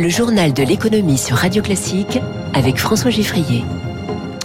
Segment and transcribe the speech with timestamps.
[0.00, 2.18] Le journal de l'économie sur Radio Classique
[2.54, 3.62] avec François Giffrier.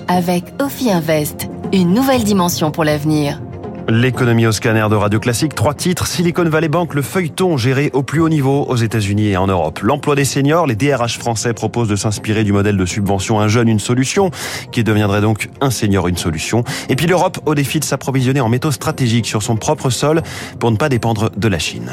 [0.09, 3.39] Avec Ophi Invest, une nouvelle dimension pour l'avenir.
[3.87, 6.07] L'économie au scanner de Radio Classique, trois titres.
[6.07, 9.79] Silicon Valley Bank, le feuilleton géré au plus haut niveau aux États-Unis et en Europe.
[9.79, 13.69] L'emploi des seniors, les DRH français proposent de s'inspirer du modèle de subvention Un jeune,
[13.69, 14.31] une solution,
[14.73, 16.65] qui deviendrait donc un senior, une solution.
[16.89, 20.21] Et puis l'Europe au défi de s'approvisionner en métaux stratégiques sur son propre sol
[20.59, 21.91] pour ne pas dépendre de la Chine.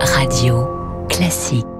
[0.00, 0.66] Radio
[1.08, 1.77] Classique.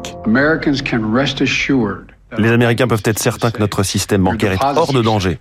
[2.36, 5.38] Les Américains peuvent être certains que notre système bancaire est hors de danger.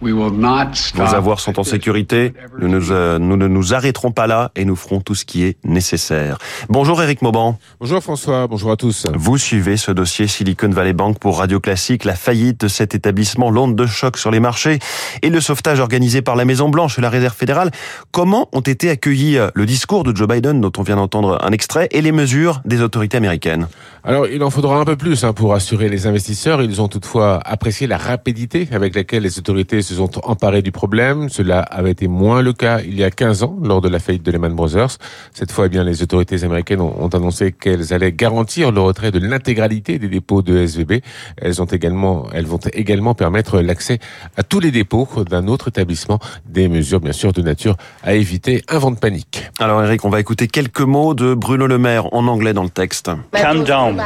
[0.00, 2.34] Vos avoirs sont en sécurité.
[2.58, 5.44] Nous, nous, euh, nous, ne nous arrêterons pas là et nous ferons tout ce qui
[5.44, 6.38] est nécessaire.
[6.68, 7.58] Bonjour Eric Mauban.
[7.80, 9.06] Bonjour François, bonjour à tous.
[9.14, 13.50] Vous suivez ce dossier Silicon Valley Bank pour Radio Classique, la faillite de cet établissement,
[13.50, 14.78] l'onde de choc sur les marchés
[15.22, 17.70] et le sauvetage organisé par la Maison Blanche et la Réserve fédérale.
[18.10, 21.52] Comment ont été accueillis euh, le discours de Joe Biden, dont on vient d'entendre un
[21.52, 23.68] extrait, et les mesures des autorités américaines?
[24.06, 26.62] Alors, il en faudra un peu plus hein, pour assurer les investisseurs.
[26.62, 31.28] Ils ont toutefois apprécié la rapidité avec laquelle les autorités se sont emparés du problème.
[31.28, 34.22] Cela avait été moins le cas il y a 15 ans lors de la faillite
[34.22, 34.98] de Lehman Brothers.
[35.32, 39.18] Cette fois, eh bien, les autorités américaines ont, annoncé qu'elles allaient garantir le retrait de
[39.18, 41.02] l'intégralité des dépôts de SVB.
[41.36, 43.98] Elles ont également, elles vont également permettre l'accès
[44.36, 46.18] à tous les dépôts d'un autre établissement.
[46.46, 49.50] Des mesures, bien sûr, de nature à éviter un vent de panique.
[49.58, 52.70] Alors, Eric, on va écouter quelques mots de Bruno Le Maire en anglais dans le
[52.70, 53.10] texte.
[53.32, 54.00] Calm down.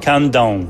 [0.00, 0.66] Calm down.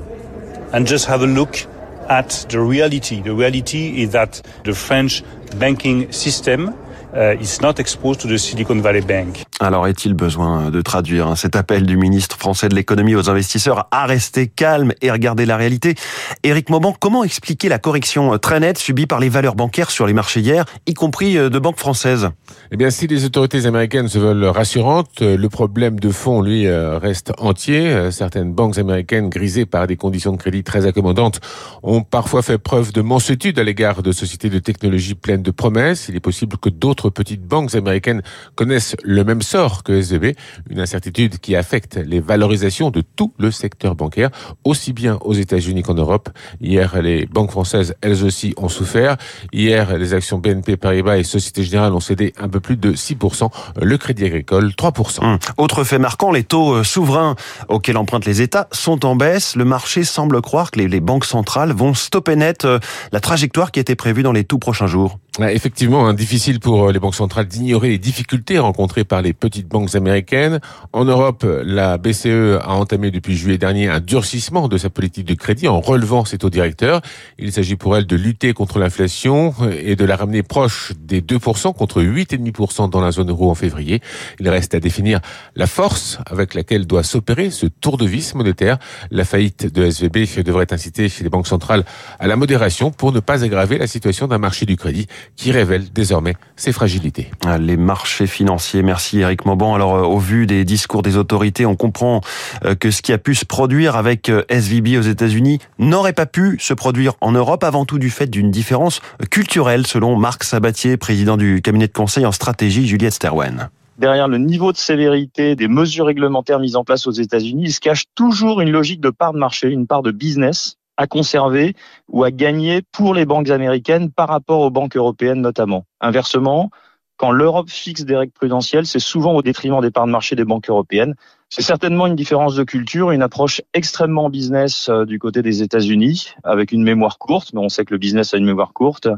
[0.73, 1.67] And just have a look
[2.11, 3.23] at the reality.
[3.23, 5.23] The reality is that the French
[5.59, 6.75] banking system
[7.15, 9.45] uh, is not exposed to the Silicon Valley Bank.
[9.61, 13.89] Alors est-il besoin de traduire hein, cet appel du ministre français de l'économie aux investisseurs
[13.91, 15.95] à rester calme et regarder la réalité?
[16.43, 20.13] Éric Mauban, comment expliquer la correction très nette subie par les valeurs bancaires sur les
[20.13, 22.31] marchés hier, y compris euh, de banques françaises?
[22.73, 26.99] Eh bien, si les autorités américaines se veulent rassurantes, le problème de fond, lui, euh,
[26.99, 28.11] reste entier.
[28.11, 31.41] Certaines banques américaines, grisées par des conditions de crédit très accommodantes,
[31.83, 36.07] ont parfois fait preuve de mansuétude à l'égard de sociétés de technologie pleines de promesses.
[36.09, 38.23] Il est possible que d'autres petites banques américaines
[38.55, 40.37] connaissent le même sort que SVB,
[40.69, 44.31] une incertitude qui affecte les valorisations de tout le secteur bancaire,
[44.65, 46.29] aussi bien aux États-Unis qu'en Europe.
[46.61, 49.17] Hier, les banques françaises, elles aussi, ont souffert.
[49.53, 53.51] Hier, les actions BNP Paribas et Société Générale ont cédé un peu plus de 6%,
[53.81, 55.25] le Crédit Agricole 3%.
[55.25, 55.39] Hum.
[55.57, 57.37] Autre fait marquant, les taux euh, souverains
[57.69, 59.57] auxquels empruntent les États sont en baisse.
[59.57, 62.79] Le marché semble croire que les, les banques centrales vont stopper net euh,
[63.13, 65.19] la trajectoire qui était prévue dans les tout prochains jours.
[65.39, 69.95] Effectivement, hein, difficile pour les banques centrales d'ignorer les difficultés rencontrées par les petites banques
[69.95, 70.61] américaines.
[70.93, 75.35] En Europe, la BCE a entamé depuis juillet dernier un durcissement de sa politique de
[75.35, 77.01] crédit en relevant ses taux directeurs.
[77.39, 81.75] Il s'agit pour elle de lutter contre l'inflation et de la ramener proche des 2%
[81.75, 84.01] contre 8,5% dans la zone euro en février.
[84.39, 85.21] Il reste à définir
[85.57, 88.79] la force avec laquelle doit s'opérer ce tour de vis monétaire.
[89.11, 91.85] La faillite de SVB devrait inciter les banques centrales
[92.19, 95.07] à la modération pour ne pas aggraver la situation d'un marché du crédit
[95.37, 97.31] qui révèle désormais ses fragilités.
[97.47, 99.75] Ah, les marchés financiers, merci Eric Mauban.
[99.75, 102.21] Alors euh, au vu des discours des autorités, on comprend
[102.65, 106.27] euh, que ce qui a pu se produire avec euh, SVB aux États-Unis n'aurait pas
[106.27, 109.01] pu se produire en Europe avant tout du fait d'une différence
[109.31, 114.39] culturelle selon Marc Sabatier, président du cabinet de conseil en stratégie Juliette Sterwen derrière le
[114.39, 118.63] niveau de sévérité des mesures réglementaires mises en place aux États-Unis, il se cache toujours
[118.63, 121.75] une logique de part de marché, une part de business à conserver
[122.09, 125.87] ou à gagner pour les banques américaines par rapport aux banques européennes notamment.
[126.03, 126.71] Inversement,
[127.17, 130.45] quand l'Europe fixe des règles prudentielles, c'est souvent au détriment des parts de marché des
[130.45, 131.15] banques européennes.
[131.49, 136.35] C'est certainement une différence de culture, une approche extrêmement business euh, du côté des États-Unis,
[136.45, 139.09] avec une mémoire courte, mais on sait que le business a une mémoire courte,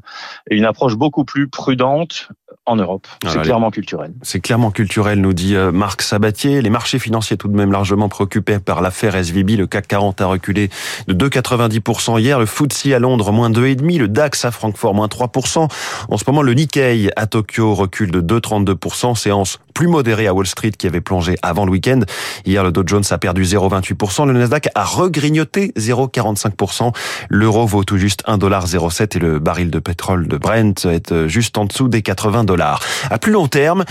[0.48, 2.28] et une approche beaucoup plus prudente
[2.64, 3.08] en Europe.
[3.26, 4.12] C'est clairement culturel.
[4.22, 6.62] C'est clairement culturel, nous dit euh, Marc Sabatier.
[6.62, 9.56] Les marchés financiers tout de même largement préoccupés par l'affaire SVB.
[9.56, 10.70] Le CAC 40 a reculé
[11.08, 12.38] de 2,90% hier.
[12.38, 13.98] Le FTSE à Londres, moins 2,5%.
[13.98, 15.68] Le DAX à Francfort, moins 3%.
[16.08, 19.16] En ce moment, le Nikkei à Tokyo recule de 2,32%.
[19.16, 22.00] Séance plus modérée à Wall Street qui avait plongé avant le week-end.
[22.44, 24.26] Hier, le Dow Jones a perdu 0,28%.
[24.26, 26.92] Le Nasdaq a regrignoté 0,45%.
[27.28, 31.64] L'euro vaut tout juste 1,07$ et le baril de pétrole de Brent est juste en
[31.64, 32.80] dessous des 80 dollars.
[33.10, 33.84] À plus long terme,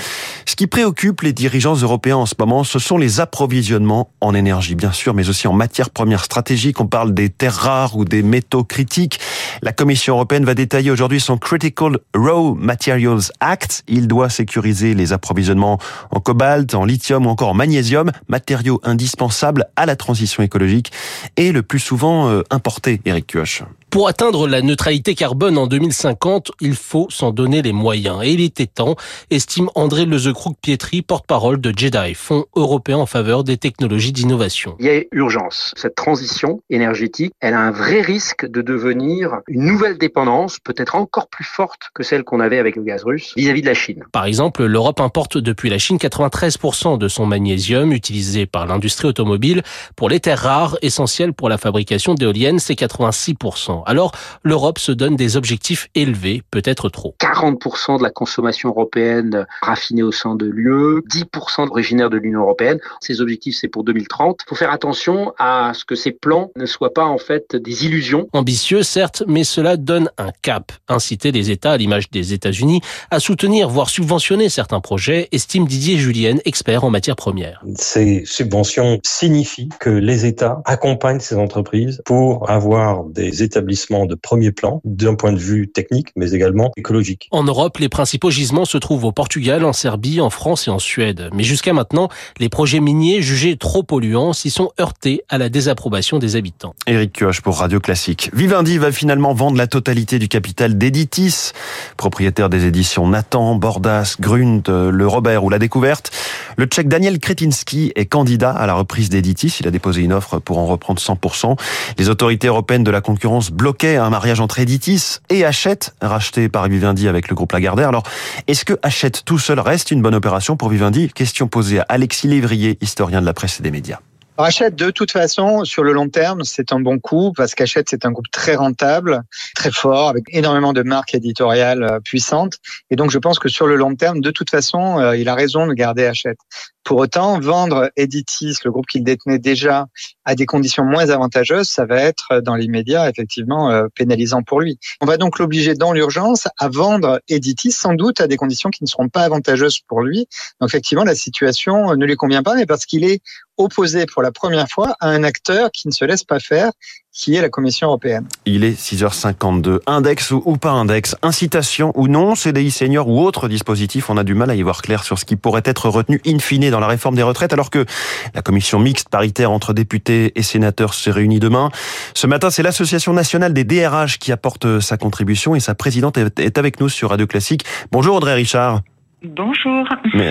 [0.46, 4.76] ce qui préoccupe les dirigeants européens en ce moment, ce sont les approvisionnements en énergie,
[4.76, 6.80] bien sûr, mais aussi en matières premières stratégiques.
[6.80, 9.20] On parle des terres rares ou des métaux critiques.
[9.62, 13.84] La Commission européenne va détailler aujourd'hui son Critical Raw Materials Act.
[13.88, 15.71] Il doit sécuriser les approvisionnements
[16.12, 20.92] en cobalt, en lithium ou encore en magnésium, matériaux indispensables à la transition écologique
[21.38, 23.64] et le plus souvent euh, importés, Eric Kioch.
[23.92, 28.24] Pour atteindre la neutralité carbone en 2050, il faut s'en donner les moyens.
[28.24, 28.96] Et il était temps,
[29.30, 34.78] estime André Lezecroux-Pietri, porte-parole de JEDI, Fonds européen en faveur des technologies d'innovation.
[34.80, 35.74] Il y a urgence.
[35.76, 41.28] Cette transition énergétique, elle a un vrai risque de devenir une nouvelle dépendance, peut-être encore
[41.28, 44.06] plus forte que celle qu'on avait avec le gaz russe, vis-à-vis de la Chine.
[44.14, 49.64] Par exemple, l'Europe importe depuis la Chine 93% de son magnésium utilisé par l'industrie automobile.
[49.98, 53.81] Pour les terres rares, essentielles pour la fabrication d'éoliennes, c'est 86%.
[53.86, 54.12] Alors,
[54.44, 57.16] l'Europe se donne des objectifs élevés, peut-être trop.
[57.20, 62.80] 40% de la consommation européenne raffinée au sein de l'UE, 10% originaire de l'Union européenne.
[63.00, 64.42] Ces objectifs, c'est pour 2030.
[64.46, 67.86] Il faut faire attention à ce que ces plans ne soient pas en fait des
[67.86, 68.28] illusions.
[68.34, 70.72] Ambitieux, certes, mais cela donne un cap.
[70.88, 75.98] Inciter les États, à l'image des États-Unis, à soutenir, voire subventionner certains projets, estime Didier
[75.98, 77.64] Julienne, expert en matières premières.
[77.76, 84.52] Ces subventions signifient que les États accompagnent ces entreprises pour avoir des établissements de premier
[84.52, 87.28] plan d'un point de vue technique, mais également écologique.
[87.32, 90.80] En Europe, les principaux gisements se trouvent au Portugal, en Serbie, en France et en
[90.80, 91.30] Suède.
[91.34, 92.10] Mais jusqu'à maintenant,
[92.40, 96.76] les projets miniers jugés trop polluants s'y sont heurtés à la désapprobation des habitants.
[96.88, 98.30] Éric Kioch pour Radio Classique.
[98.34, 101.52] Vivendi va finalement vendre la totalité du capital d'Editis,
[101.98, 106.12] propriétaire des éditions Nathan, Bordas, Grund, Le Robert ou La Découverte.
[106.58, 109.58] Le tchèque Daniel Kretinsky est candidat à la reprise d'Editis.
[109.60, 111.58] Il a déposé une offre pour en reprendre 100%.
[111.98, 116.68] Les autorités européennes de la concurrence bloquaient un mariage entre Editis et Hachette, racheté par
[116.68, 117.90] Vivendi avec le groupe Lagardère.
[117.90, 118.02] Alors,
[118.48, 121.10] est-ce que Hachette tout seul reste une bonne opération pour Vivendi?
[121.14, 124.00] Question posée à Alexis Lévrier, historien de la presse et des médias.
[124.40, 128.04] Hachette, de toute façon, sur le long terme, c'est un bon coup parce qu'Hachette, c'est
[128.04, 129.22] un groupe très rentable,
[129.54, 132.56] très fort, avec énormément de marques éditoriales puissantes.
[132.90, 135.68] Et donc, je pense que sur le long terme, de toute façon, il a raison
[135.68, 136.40] de garder Hachette.
[136.84, 139.88] Pour autant, vendre Editis, le groupe qu'il détenait déjà,
[140.26, 144.80] à des conditions moins avantageuses, ça va être dans l'immédiat effectivement pénalisant pour lui.
[145.00, 148.84] On va donc l'obliger dans l'urgence à vendre Editis, sans doute à des conditions qui
[148.84, 150.28] ne seront pas avantageuses pour lui.
[150.60, 153.22] Donc effectivement, la situation ne lui convient pas, mais parce qu'il est
[153.58, 156.72] opposé pour la première fois à un acteur qui ne se laisse pas faire,
[157.14, 158.26] qui est la Commission européenne.
[158.46, 159.80] Il est 6h52.
[159.86, 164.34] Index ou, pas index, incitation ou non, CDI senior ou autre dispositif, on a du
[164.34, 166.88] mal à y voir clair sur ce qui pourrait être retenu in fine dans la
[166.88, 167.86] réforme des retraites, alors que
[168.34, 171.70] la commission mixte paritaire entre députés et sénateurs se réunit demain.
[172.14, 176.58] Ce matin, c'est l'Association nationale des DRH qui apporte sa contribution et sa présidente est
[176.58, 177.66] avec nous sur Radio Classique.
[177.92, 178.82] Bonjour Audrey Richard.
[179.24, 179.88] Bonjour.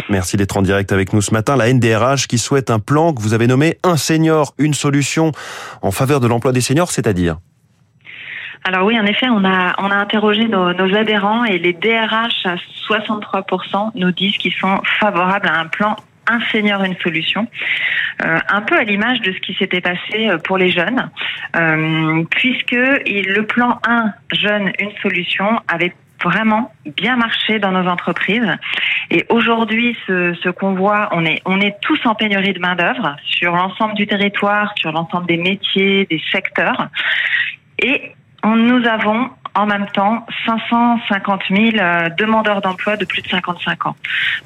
[0.08, 1.56] Merci d'être en direct avec nous ce matin.
[1.56, 5.30] La NDRH qui souhaite un plan que vous avez nommé Un senior, une solution
[5.80, 7.36] en faveur de l'emploi des seniors, c'est-à-dire?
[8.64, 12.44] Alors oui, en effet, on a on a interrogé nos, nos adhérents et les DRH
[12.44, 12.56] à
[12.88, 15.96] 63% nous disent qu'ils sont favorables à un plan
[16.26, 17.48] un senior, une solution,
[18.24, 21.10] euh, un peu à l'image de ce qui s'était passé pour les jeunes,
[21.56, 25.92] euh, puisque le plan 1 jeune, une solution avait
[26.22, 28.56] vraiment bien marché dans nos entreprises.
[29.10, 32.76] Et aujourd'hui, ce, ce qu'on voit, on est, on est tous en pénurie de main
[32.76, 36.88] d'œuvre sur l'ensemble du territoire, sur l'ensemble des métiers, des secteurs.
[37.78, 38.12] Et
[38.42, 41.70] on, nous avons en même temps 550 000
[42.16, 43.96] demandeurs d'emploi de plus de 55 ans.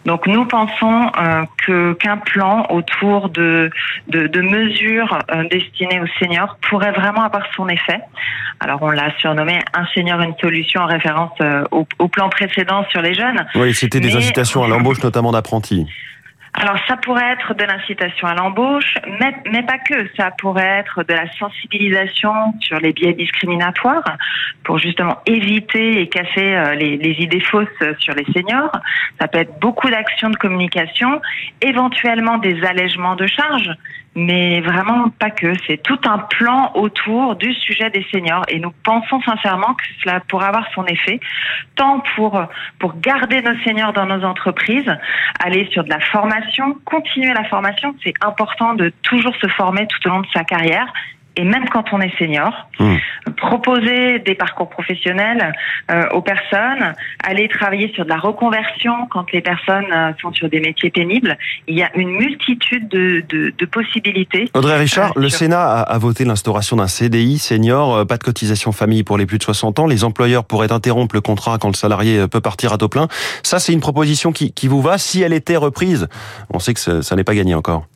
[0.05, 3.71] Donc nous pensons euh, que qu'un plan autour de
[4.09, 8.01] de, de mesures euh, destinées aux seniors pourrait vraiment avoir son effet.
[8.61, 12.85] Alors on l'a surnommé un senior une solution en référence euh, au, au, plan précédent
[12.91, 13.45] sur les jeunes.
[13.55, 15.87] Oui, c'était des incitations à l'embauche notamment d'apprentis.
[16.57, 20.09] Alors ça pourrait être de l'incitation à l'embauche, mais, pas que.
[20.17, 24.05] Ça pourrait être de la sensibilisation sur les biais discriminatoires
[24.63, 27.67] pour justement éviter et casser les, les idées fausses
[27.99, 28.71] sur les seniors.
[29.21, 31.21] Ça peut être beaucoup d'actions de communication,
[31.61, 33.71] éventuellement des allègements de charges,
[34.15, 35.53] mais vraiment pas que.
[35.67, 40.21] C'est tout un plan autour du sujet des seniors et nous pensons sincèrement que cela
[40.21, 41.21] pourrait avoir son effet,
[41.77, 42.41] tant pour
[42.79, 44.91] pour garder nos seniors dans nos entreprises,
[45.43, 47.95] aller sur de la formation, continuer la formation.
[48.03, 50.93] C'est important de toujours se former tout au long de sa carrière
[51.37, 52.97] et même quand on est senior, mmh.
[53.37, 55.53] proposer des parcours professionnels
[55.91, 60.49] euh, aux personnes, aller travailler sur de la reconversion quand les personnes euh, sont sur
[60.49, 61.37] des métiers pénibles.
[61.67, 64.49] Il y a une multitude de, de, de possibilités.
[64.55, 68.73] Audrey Richard, euh, le Sénat a, a voté l'instauration d'un CDI senior, pas de cotisation
[68.73, 69.87] famille pour les plus de 60 ans.
[69.87, 73.09] Les employeurs pourraient interrompre le contrat quand le salarié peut partir à taux plein.
[73.43, 76.09] Ça, c'est une proposition qui, qui vous va si elle était reprise.
[76.51, 77.87] On sait que ça, ça n'est pas gagné encore.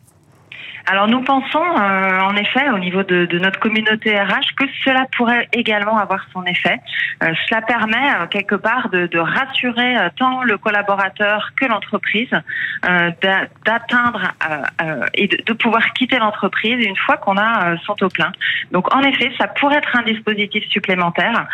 [0.90, 5.46] Alors nous pensons euh, en effet au niveau de, notre communauté RH que cela pourrait
[5.52, 6.80] également avoir son effet.
[7.22, 12.30] Euh, cela permet euh, quelque part de, rassurer tant le collaborateur que l'entreprise
[13.66, 14.32] d'atteindre
[15.14, 18.32] et de, de, pouvoir quitter l'entreprise une fois qu'on a son taux plein.
[18.70, 21.46] Donc en effet, ça pourrait être un dispositif supplémentaire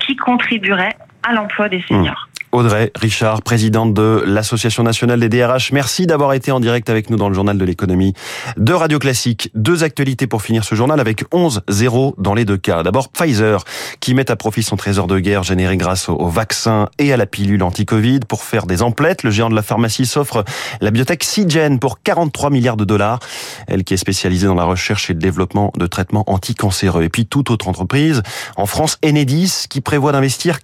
[0.00, 2.28] qui contribuerait à l'emploi des seniors.
[2.52, 5.72] Audrey Richard, présidente de l'Association nationale des DRH.
[5.72, 8.12] Merci d'avoir été en direct avec nous dans le journal de l'économie
[8.58, 9.50] de Radio Classique.
[9.54, 12.82] Deux actualités pour finir ce journal avec 11-0 dans les deux cas.
[12.82, 13.64] D'abord Pfizer
[14.00, 17.24] qui met à profit son trésor de guerre généré grâce au vaccin et à la
[17.24, 19.22] pilule anti-Covid pour faire des emplettes.
[19.22, 20.44] Le géant de la pharmacie s'offre
[20.82, 23.20] la biotech Seagen pour 43 milliards de dollars.
[23.66, 27.02] Elle qui est spécialisée dans la recherche et le développement de traitements anticancéreux.
[27.02, 28.22] Et puis toute autre entreprise
[28.56, 30.58] en France, Enedis qui prévoit d'investir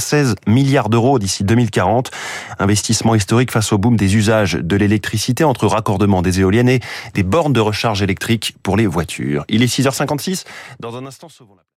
[0.00, 2.10] 96 milliards d'euros d'ici 2040.
[2.58, 6.80] Investissement historique face au boom des usages de l'électricité entre raccordement des éoliennes et
[7.14, 9.44] des bornes de recharge électrique pour les voitures.
[9.48, 10.44] Il est 6h56.
[10.80, 11.28] Dans un instant,